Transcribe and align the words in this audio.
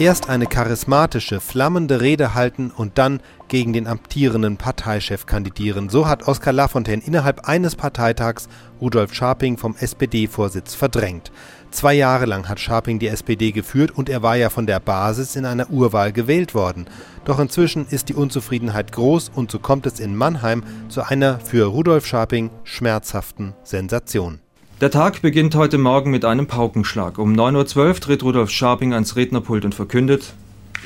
Erst 0.00 0.30
eine 0.30 0.46
charismatische, 0.46 1.40
flammende 1.40 2.00
Rede 2.00 2.32
halten 2.32 2.72
und 2.74 2.96
dann 2.96 3.20
gegen 3.48 3.74
den 3.74 3.86
amtierenden 3.86 4.56
Parteichef 4.56 5.26
kandidieren. 5.26 5.90
So 5.90 6.08
hat 6.08 6.26
Oskar 6.26 6.54
Lafontaine 6.54 7.02
innerhalb 7.04 7.46
eines 7.46 7.76
Parteitags 7.76 8.48
Rudolf 8.80 9.12
Scharping 9.12 9.58
vom 9.58 9.76
SPD-Vorsitz 9.78 10.74
verdrängt. 10.74 11.30
Zwei 11.70 11.92
Jahre 11.92 12.24
lang 12.24 12.48
hat 12.48 12.60
Scharping 12.60 12.98
die 12.98 13.08
SPD 13.08 13.52
geführt 13.52 13.90
und 13.90 14.08
er 14.08 14.22
war 14.22 14.36
ja 14.36 14.48
von 14.48 14.66
der 14.66 14.80
Basis 14.80 15.36
in 15.36 15.44
einer 15.44 15.68
Urwahl 15.68 16.12
gewählt 16.12 16.54
worden. 16.54 16.86
Doch 17.26 17.38
inzwischen 17.38 17.86
ist 17.86 18.08
die 18.08 18.14
Unzufriedenheit 18.14 18.92
groß 18.92 19.30
und 19.34 19.50
so 19.50 19.58
kommt 19.58 19.84
es 19.84 20.00
in 20.00 20.16
Mannheim 20.16 20.62
zu 20.88 21.02
einer 21.02 21.40
für 21.40 21.66
Rudolf 21.66 22.06
Scharping 22.06 22.48
schmerzhaften 22.64 23.52
Sensation. 23.64 24.40
Der 24.80 24.90
Tag 24.90 25.20
beginnt 25.20 25.54
heute 25.56 25.76
Morgen 25.76 26.10
mit 26.10 26.24
einem 26.24 26.46
Paukenschlag. 26.46 27.18
Um 27.18 27.34
9.12 27.34 27.76
Uhr 27.76 27.94
tritt 27.96 28.22
Rudolf 28.22 28.50
Scharping 28.50 28.94
ans 28.94 29.14
Rednerpult 29.14 29.66
und 29.66 29.74
verkündet: 29.74 30.32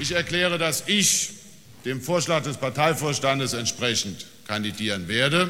Ich 0.01 0.11
erkläre, 0.11 0.59
dass 0.59 0.89
ich 0.89 1.31
dem 1.85 2.01
Vorschlag 2.01 2.43
des 2.43 2.57
Parteivorstandes 2.57 3.53
entsprechend 3.53 4.27
kandidieren 4.49 5.07
werde. 5.07 5.49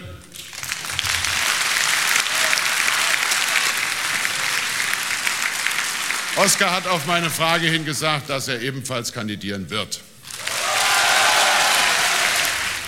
Oskar 6.37 6.77
hat 6.77 6.87
auf 6.87 7.07
meine 7.07 7.31
Frage 7.31 7.69
hin 7.69 7.87
gesagt, 7.87 8.29
dass 8.29 8.49
er 8.49 8.61
ebenfalls 8.61 9.15
kandidieren 9.15 9.71
wird. 9.71 10.03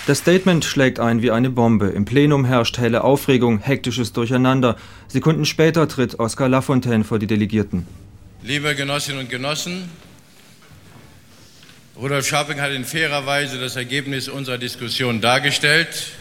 Das 0.07 0.19
Statement 0.19 0.63
schlägt 0.63 1.01
ein 1.01 1.21
wie 1.21 1.31
eine 1.31 1.49
Bombe. 1.49 1.87
Im 1.87 2.05
Plenum 2.05 2.45
herrscht 2.45 2.77
helle 2.77 3.03
Aufregung, 3.03 3.59
hektisches 3.59 4.13
Durcheinander. 4.13 4.77
Sekunden 5.09 5.43
später 5.43 5.89
tritt 5.89 6.17
Oskar 6.17 6.47
Lafontaine 6.47 7.03
vor 7.03 7.19
die 7.19 7.27
Delegierten. 7.27 7.85
Liebe 8.41 8.73
Genossinnen 8.73 9.19
und 9.19 9.29
Genossen, 9.29 9.89
Rudolf 11.97 12.25
Scharping 12.25 12.61
hat 12.61 12.71
in 12.71 12.85
fairer 12.85 13.25
Weise 13.25 13.59
das 13.59 13.75
Ergebnis 13.75 14.29
unserer 14.29 14.57
Diskussion 14.57 15.19
dargestellt. 15.19 16.13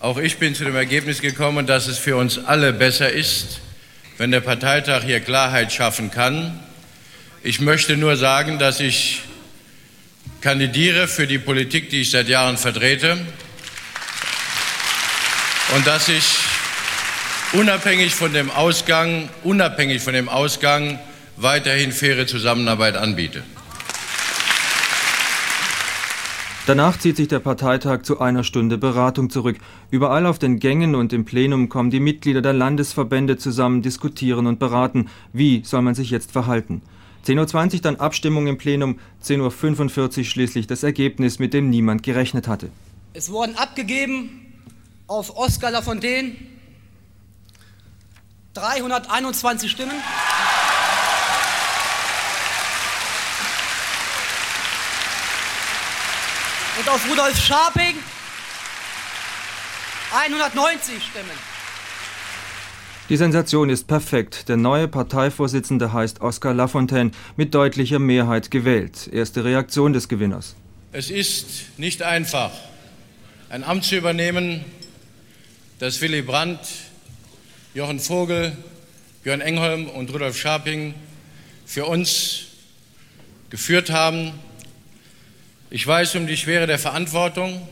Auch 0.00 0.18
ich 0.18 0.38
bin 0.38 0.56
zu 0.56 0.64
dem 0.64 0.74
Ergebnis 0.74 1.20
gekommen, 1.20 1.68
dass 1.68 1.86
es 1.86 1.98
für 1.98 2.16
uns 2.16 2.44
alle 2.44 2.72
besser 2.72 3.12
ist, 3.12 3.60
wenn 4.18 4.32
der 4.32 4.40
Parteitag 4.40 5.04
hier 5.04 5.20
Klarheit 5.20 5.72
schaffen 5.72 6.10
kann. 6.10 6.58
Ich 7.44 7.60
möchte 7.60 7.96
nur 7.96 8.16
sagen, 8.16 8.58
dass 8.58 8.80
ich 8.80 9.22
kandidiere 10.44 11.08
für 11.08 11.26
die 11.26 11.38
Politik, 11.38 11.88
die 11.88 12.02
ich 12.02 12.10
seit 12.10 12.28
Jahren 12.28 12.58
vertrete 12.58 13.16
und 15.74 15.86
dass 15.86 16.10
ich 16.10 16.36
unabhängig 17.54 18.14
von 18.14 18.30
dem 18.34 18.50
Ausgang, 18.50 19.30
unabhängig 19.42 20.02
von 20.02 20.12
dem 20.12 20.28
Ausgang 20.28 20.98
weiterhin 21.38 21.92
faire 21.92 22.26
Zusammenarbeit 22.26 22.94
anbiete. 22.94 23.42
Danach 26.66 26.98
zieht 26.98 27.16
sich 27.16 27.28
der 27.28 27.38
Parteitag 27.38 28.02
zu 28.02 28.20
einer 28.20 28.44
Stunde 28.44 28.76
Beratung 28.76 29.30
zurück. 29.30 29.56
Überall 29.90 30.26
auf 30.26 30.38
den 30.38 30.58
Gängen 30.58 30.94
und 30.94 31.14
im 31.14 31.24
Plenum 31.24 31.70
kommen 31.70 31.88
die 31.88 32.00
Mitglieder 32.00 32.42
der 32.42 32.52
Landesverbände 32.52 33.38
zusammen, 33.38 33.80
diskutieren 33.80 34.46
und 34.46 34.58
beraten. 34.58 35.08
Wie 35.32 35.62
soll 35.64 35.80
man 35.80 35.94
sich 35.94 36.10
jetzt 36.10 36.32
verhalten? 36.32 36.82
10.20 37.24 37.74
Uhr 37.74 37.80
dann 37.80 37.96
Abstimmung 37.96 38.46
im 38.46 38.58
Plenum, 38.58 38.98
10.45 39.24 40.18
Uhr 40.18 40.24
schließlich 40.24 40.66
das 40.66 40.82
Ergebnis, 40.82 41.38
mit 41.38 41.54
dem 41.54 41.70
niemand 41.70 42.02
gerechnet 42.02 42.48
hatte. 42.48 42.70
Es 43.14 43.30
wurden 43.30 43.56
abgegeben 43.56 44.52
auf 45.06 45.36
Oskar 45.36 45.70
Lafontaine 45.70 46.32
321 48.54 49.70
Stimmen. 49.70 49.96
Und 56.78 56.88
auf 56.88 57.08
Rudolf 57.08 57.38
Scharping 57.38 57.94
190 60.12 61.02
Stimmen. 61.04 61.53
Die 63.10 63.18
Sensation 63.18 63.68
ist 63.68 63.86
perfekt. 63.86 64.48
Der 64.48 64.56
neue 64.56 64.88
Parteivorsitzende 64.88 65.92
heißt 65.92 66.22
Oskar 66.22 66.54
Lafontaine, 66.54 67.10
mit 67.36 67.54
deutlicher 67.54 67.98
Mehrheit 67.98 68.50
gewählt. 68.50 69.10
Erste 69.12 69.44
Reaktion 69.44 69.92
des 69.92 70.08
Gewinners. 70.08 70.56
Es 70.90 71.10
ist 71.10 71.46
nicht 71.76 72.02
einfach, 72.02 72.52
ein 73.50 73.62
Amt 73.62 73.84
zu 73.84 73.96
übernehmen, 73.96 74.64
das 75.80 76.00
Willy 76.00 76.22
Brandt, 76.22 76.60
Jochen 77.74 78.00
Vogel, 78.00 78.56
Björn 79.22 79.42
Engholm 79.42 79.86
und 79.90 80.10
Rudolf 80.10 80.38
Scharping 80.38 80.94
für 81.66 81.84
uns 81.84 82.46
geführt 83.50 83.90
haben. 83.90 84.32
Ich 85.68 85.86
weiß 85.86 86.14
um 86.14 86.26
die 86.26 86.38
Schwere 86.38 86.66
der 86.66 86.78
Verantwortung. 86.78 87.68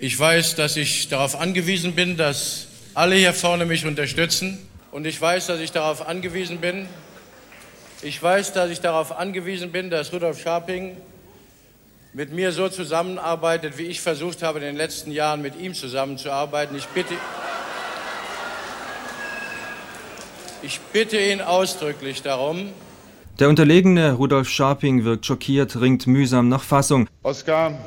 Ich 0.00 0.18
weiß, 0.18 0.56
dass 0.56 0.76
ich 0.76 1.08
darauf 1.08 1.38
angewiesen 1.38 1.94
bin, 1.94 2.16
dass 2.16 2.66
alle 3.00 3.16
hier 3.16 3.32
vorne 3.32 3.64
mich 3.64 3.86
unterstützen. 3.86 4.58
Und 4.92 5.06
ich 5.06 5.18
weiß, 5.18 5.46
dass 5.46 5.58
ich 5.60 5.72
darauf 5.72 6.06
angewiesen 6.06 6.58
bin, 6.58 6.86
ich 8.02 8.22
weiß, 8.22 8.52
dass 8.52 8.70
ich 8.70 8.80
darauf 8.82 9.18
angewiesen 9.18 9.72
bin, 9.72 9.88
dass 9.88 10.12
Rudolf 10.12 10.38
Scharping 10.38 10.98
mit 12.12 12.30
mir 12.30 12.52
so 12.52 12.68
zusammenarbeitet, 12.68 13.78
wie 13.78 13.84
ich 13.84 14.02
versucht 14.02 14.42
habe, 14.42 14.58
in 14.58 14.66
den 14.66 14.76
letzten 14.76 15.12
Jahren 15.12 15.40
mit 15.40 15.58
ihm 15.58 15.72
zusammenzuarbeiten. 15.72 16.76
Ich 16.76 16.86
bitte, 16.88 17.14
ich 20.62 20.78
bitte 20.92 21.18
ihn 21.18 21.40
ausdrücklich 21.40 22.20
darum. 22.20 22.68
Der 23.38 23.48
unterlegene 23.48 24.12
Rudolf 24.12 24.50
Scharping 24.50 25.04
wirkt 25.04 25.24
schockiert, 25.24 25.80
ringt 25.80 26.06
mühsam 26.06 26.50
nach 26.50 26.62
Fassung. 26.62 27.08
Oskar, 27.22 27.78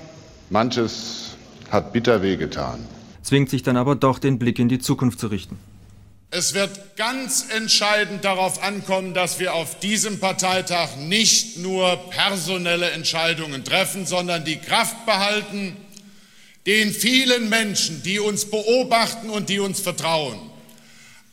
manches 0.49 1.35
hat 1.69 1.93
bitter 1.93 2.23
wehgetan 2.23 2.87
zwingt 3.23 3.49
sich 3.49 3.63
dann 3.63 3.77
aber 3.77 3.95
doch, 3.95 4.19
den 4.19 4.37
Blick 4.37 4.59
in 4.59 4.69
die 4.69 4.79
Zukunft 4.79 5.19
zu 5.19 5.27
richten. 5.27 5.57
Es 6.29 6.53
wird 6.55 6.97
ganz 6.97 7.45
entscheidend 7.55 8.25
darauf 8.25 8.63
ankommen, 8.63 9.13
dass 9.13 9.39
wir 9.39 9.53
auf 9.53 9.79
diesem 9.79 10.19
Parteitag 10.19 10.95
nicht 10.97 11.57
nur 11.57 11.95
personelle 12.09 12.89
Entscheidungen 12.89 13.63
treffen, 13.63 14.05
sondern 14.07 14.43
die 14.43 14.57
Kraft 14.57 15.05
behalten, 15.05 15.77
den 16.65 16.91
vielen 16.91 17.49
Menschen, 17.49 18.01
die 18.01 18.19
uns 18.19 18.45
beobachten 18.45 19.29
und 19.29 19.49
die 19.49 19.59
uns 19.59 19.79
vertrauen, 19.79 20.39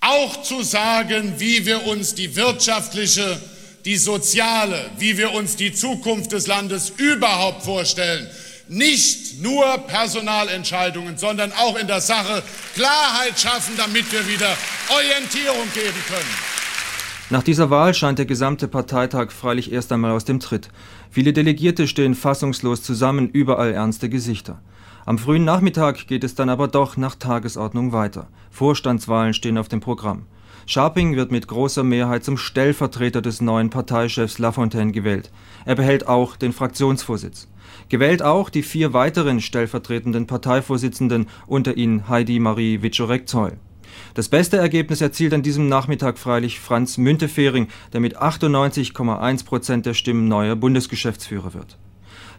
auch 0.01 0.43
zu 0.43 0.63
sagen, 0.63 1.35
wie 1.39 1.65
wir 1.65 1.87
uns 1.87 2.15
die 2.15 2.37
wirtschaftliche, 2.37 3.41
die 3.87 3.97
soziale, 3.97 4.91
wie 4.99 5.17
wir 5.17 5.33
uns 5.33 5.57
die 5.57 5.73
Zukunft 5.73 6.33
des 6.33 6.47
Landes 6.47 6.93
überhaupt 6.99 7.63
vorstellen 7.63 8.29
nicht 8.71 9.43
nur 9.43 9.67
Personalentscheidungen, 9.89 11.19
sondern 11.19 11.53
auch 11.53 11.77
in 11.77 11.89
der 11.89 12.01
Sache 12.01 12.43
Klarheit 12.75 13.39
schaffen, 13.39 13.75
damit 13.77 14.11
wir 14.13 14.27
wieder 14.29 14.57
Orientierung 14.89 15.67
geben 15.75 15.99
können. 16.07 16.51
Nach 17.31 17.43
dieser 17.43 17.71
Wahl 17.71 17.95
scheint 17.95 18.19
der 18.19 18.27
gesamte 18.27 18.69
Parteitag 18.69 19.33
freilich 19.33 19.73
erst 19.73 19.91
einmal 19.93 20.13
aus 20.13 20.25
dem 20.25 20.41
Tritt. 20.41 20.69
Viele 21.11 21.33
Delegierte 21.33 21.89
stehen 21.89 22.15
fassungslos 22.15 22.83
zusammen, 22.83 23.29
überall 23.29 23.73
ernste 23.73 24.09
Gesichter. 24.09 24.61
Am 25.05 25.19
frühen 25.19 25.45
Nachmittag 25.45 26.07
geht 26.07 26.23
es 26.23 26.37
dann 26.37 26.49
aber 26.49 26.69
doch 26.69 26.97
nach 26.97 27.17
Tagesordnung 27.17 27.93
weiter. 27.93 28.29
Vorstandswahlen 28.51 29.35
stehen 29.35 29.59
auf 29.59 29.69
dem 29.69 29.81
Programm. 29.81 30.27
Scharping 30.67 31.17
wird 31.17 31.33
mit 31.33 31.49
großer 31.49 31.83
Mehrheit 31.83 32.25
zum 32.25 32.37
Stellvertreter 32.37 33.23
des 33.23 33.41
neuen 33.41 33.71
Parteichefs 33.71 34.39
Lafontaine 34.39 34.93
gewählt. 34.93 35.31
Er 35.65 35.75
behält 35.75 36.07
auch 36.07 36.37
den 36.37 36.53
Fraktionsvorsitz. 36.53 37.49
Gewählt 37.89 38.23
auch 38.23 38.51
die 38.51 38.63
vier 38.63 38.93
weiteren 38.93 39.41
stellvertretenden 39.41 40.27
Parteivorsitzenden, 40.27 41.29
unter 41.47 41.77
ihnen 41.77 42.09
Heidi 42.09 42.39
Marie 42.39 42.83
Wiczorek-Zoll. 42.83 43.59
Das 44.15 44.29
beste 44.29 44.57
Ergebnis 44.57 45.01
erzielt 45.01 45.35
an 45.35 45.43
diesem 45.43 45.69
Nachmittag 45.69 46.19
freilich 46.19 46.61
Franz 46.61 46.99
Müntefering, 46.99 47.69
der 47.93 48.01
mit 48.01 48.21
98,1 48.21 49.45
Prozent 49.45 49.87
der 49.87 49.95
Stimmen 49.95 50.29
neuer 50.29 50.57
Bundesgeschäftsführer 50.57 51.55
wird. 51.55 51.79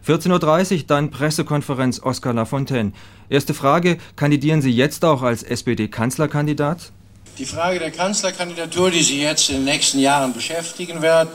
14.30 0.06 0.72
Uhr 0.78 0.82
dann 0.86 1.10
Pressekonferenz 1.10 2.00
Oskar 2.02 2.34
Lafontaine. 2.34 2.92
Erste 3.28 3.54
Frage, 3.54 3.98
kandidieren 4.16 4.60
Sie 4.60 4.72
jetzt 4.72 5.04
auch 5.04 5.22
als 5.22 5.42
SPD-Kanzlerkandidat? 5.42 6.92
Die 7.38 7.46
Frage 7.46 7.78
der 7.78 7.90
Kanzlerkandidatur, 7.90 8.90
die 8.90 9.02
Sie 9.02 9.22
jetzt 9.22 9.48
in 9.48 9.56
den 9.56 9.64
nächsten 9.64 9.98
Jahren 9.98 10.34
beschäftigen 10.34 11.00
wird, 11.00 11.28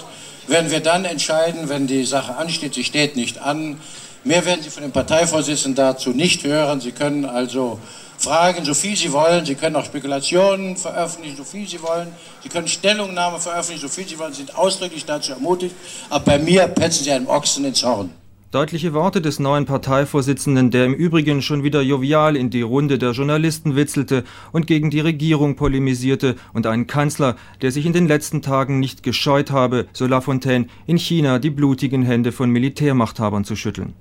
werden 0.46 0.70
wir 0.70 0.80
dann 0.80 1.06
entscheiden, 1.06 1.70
wenn 1.70 1.88
die 1.88 2.06
Sache 2.06 2.36
ansteht. 2.36 2.76
Sie 2.76 2.84
steht 2.84 3.16
nicht 3.16 3.40
an. 3.40 3.82
Mehr 4.24 4.46
werden 4.46 4.62
Sie 4.62 4.70
von 4.70 4.84
dem 4.84 4.92
Parteivorsitzenden 4.92 5.76
dazu 5.76 6.12
nicht 6.12 6.44
hören. 6.44 6.82
Sie 6.82 6.92
können 6.92 7.26
also 7.26 7.80
fragen, 8.20 8.64
so 8.64 8.76
viel 8.76 8.96
Sie 8.96 9.12
wollen. 9.12 9.44
Sie 9.44 9.56
können 9.56 9.76
auch 9.76 9.86
Spekulationen 9.86 10.78
veröffentlichen, 10.78 11.36
so 11.36 11.44
viel 11.44 11.68
Sie 11.68 11.82
wollen. 11.82 12.14
Sie 12.44 12.50
können 12.50 12.68
Stellungnahmen 12.68 13.42
veröffentlichen, 13.42 13.82
so 13.82 13.90
viel 13.90 14.08
Sie 14.08 14.20
wollen. 14.20 14.34
Sie 14.34 14.44
sind 14.44 14.56
ausdrücklich 14.56 15.04
dazu 15.04 15.32
ermutigt. 15.32 15.74
Aber 16.12 16.24
bei 16.26 16.38
mir 16.38 16.68
petzen 16.68 17.06
Sie 17.06 17.12
einem 17.12 17.28
Ochsen 17.28 17.66
ins 17.66 17.84
Horn. 17.84 18.14
Deutliche 18.52 18.94
Worte 18.94 19.20
des 19.20 19.40
neuen 19.40 19.66
Parteivorsitzenden, 19.66 20.72
der 20.72 20.86
im 20.86 20.94
Übrigen 20.94 21.42
schon 21.42 21.64
wieder 21.64 21.82
jovial 21.82 22.38
in 22.38 22.50
die 22.50 22.62
Runde 22.62 22.98
der 22.98 23.12
Journalisten 23.12 23.76
witzelte 23.76 24.24
und 24.54 24.68
gegen 24.68 24.90
die 24.90 25.02
Regierung 25.02 25.58
polemisierte 25.58 26.38
und 26.54 26.66
einen 26.66 26.88
Kanzler, 26.88 27.36
der 27.62 27.72
sich 27.74 27.86
in 27.86 27.92
den 27.92 28.08
letzten 28.08 28.42
Tagen 28.42 28.80
nicht 28.80 29.04
gescheut 29.04 29.52
habe, 29.52 29.88
so 29.92 30.08
Lafontaine, 30.08 30.68
in 30.86 30.98
China 30.98 31.40
die 31.40 31.50
blutigen 31.50 32.04
Hände 32.04 32.32
von 32.32 32.50
Militärmachthabern 32.50 33.44
zu 33.44 33.58
schütteln. 33.58 33.96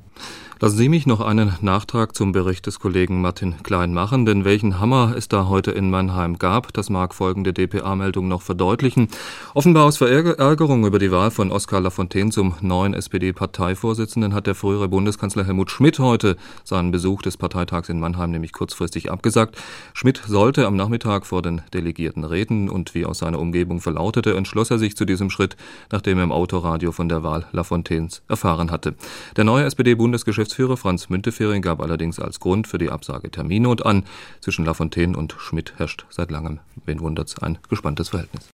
Lassen 0.59 0.79
Sie 0.79 0.89
mich 0.89 1.07
noch 1.07 1.21
einen 1.21 1.53
Nachtrag 1.61 2.17
zum 2.17 2.33
Bericht 2.33 2.65
des 2.65 2.81
Kollegen 2.81 3.21
Martin 3.21 3.63
Klein 3.63 3.93
machen, 3.93 4.25
denn 4.25 4.47
welchen 4.47 4.81
Hammer 4.81 5.13
es 5.15 5.29
da 5.29 5.49
heute 5.49 5.71
in 5.73 5.91
Mannheim 5.91 6.39
gab, 6.39 6.73
das 6.73 6.89
mag 6.89 7.15
folgende 7.15 7.53
dpa-Meldung 7.53 8.27
noch 8.27 8.41
verdeutlichen. 8.41 9.09
Offenbar 9.53 9.85
aus 9.85 9.99
Verärgerung 9.99 10.87
über 10.87 10.99
die 10.99 11.13
Wahl 11.13 11.31
von 11.31 11.53
Oskar 11.53 11.83
Lafontaine 11.83 12.31
zum 12.31 12.55
neuen 12.63 12.95
SPD-Parteivorsitzenden 12.95 14.33
hat 14.33 14.47
der 14.47 14.55
frühere 14.55 14.89
Bundeskanzler 14.89 15.45
Helmut 15.45 15.71
Schmidt 15.71 15.99
heute 15.99 16.39
seinen 16.65 16.91
Besuch 16.91 17.21
des 17.21 17.37
Parteitags 17.37 17.91
in 17.91 18.01
Mannheim 18.01 18.31
nämlich 18.31 18.53
kurzfristig 18.53 19.11
abgesagt. 19.11 19.59
Schmidt 19.93 20.23
sollte 20.27 20.67
am 20.67 20.75
Nachmittag 20.75 21.27
vor 21.27 21.43
den 21.43 21.61
Delegierten 21.75 22.25
reden 22.25 22.71
und 22.71 22.95
wie 22.95 23.05
aus 23.05 23.19
seiner 23.19 23.41
Umgebung 23.41 23.83
verlautete, 23.83 24.35
entschloss 24.35 24.71
er 24.71 24.79
sich 24.79 24.97
zu 24.97 25.05
diesem 25.05 25.29
Schritt, 25.29 25.55
nachdem 25.93 26.17
er 26.17 26.25
im 26.25 26.33
Autoradio 26.33 26.93
von 26.93 27.11
der 27.11 27.23
Wahl 27.23 27.45
Lafontaines 27.53 28.23
erfahren 28.27 28.71
hatte. 28.71 28.95
Der 29.37 29.45
neue 29.45 29.67
SPD-Bundesgeschäftsführer 29.67 30.46
Geschäftsführer 30.47 30.77
Franz 30.77 31.09
Müntefering 31.09 31.61
gab 31.61 31.81
allerdings 31.81 32.21
als 32.21 32.39
Grund 32.39 32.69
für 32.69 32.79
die 32.79 32.89
Absage 32.89 33.33
Termine 33.33 33.69
und 33.69 33.85
an. 33.85 34.05
Zwischen 34.41 34.65
Lafontaine 34.65 35.17
und 35.17 35.35
Schmidt 35.39 35.73
herrscht 35.77 36.07
seit 36.09 36.31
langem, 36.31 36.61
wen 36.85 37.01
wundert's, 37.01 37.37
ein 37.43 37.59
gespanntes 37.69 38.11
Verhältnis. 38.11 38.45